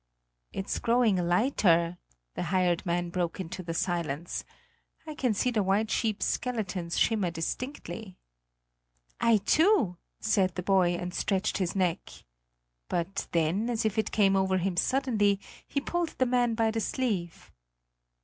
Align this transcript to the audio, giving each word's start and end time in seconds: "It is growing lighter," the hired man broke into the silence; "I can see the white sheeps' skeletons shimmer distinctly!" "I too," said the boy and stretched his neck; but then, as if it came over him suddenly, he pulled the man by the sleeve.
"It 0.51 0.65
is 0.65 0.79
growing 0.79 1.15
lighter," 1.17 1.99
the 2.33 2.41
hired 2.49 2.83
man 2.87 3.11
broke 3.11 3.39
into 3.39 3.61
the 3.61 3.75
silence; 3.75 4.43
"I 5.05 5.13
can 5.13 5.35
see 5.35 5.51
the 5.51 5.61
white 5.61 5.91
sheeps' 5.91 6.25
skeletons 6.25 6.97
shimmer 6.97 7.29
distinctly!" 7.29 8.17
"I 9.19 9.37
too," 9.37 9.97
said 10.19 10.55
the 10.55 10.63
boy 10.63 10.95
and 10.95 11.13
stretched 11.13 11.59
his 11.59 11.75
neck; 11.75 12.09
but 12.89 13.27
then, 13.31 13.69
as 13.69 13.85
if 13.85 13.99
it 13.99 14.11
came 14.11 14.35
over 14.35 14.57
him 14.57 14.75
suddenly, 14.75 15.39
he 15.67 15.79
pulled 15.79 16.17
the 16.17 16.25
man 16.25 16.55
by 16.55 16.71
the 16.71 16.81
sleeve. 16.81 17.51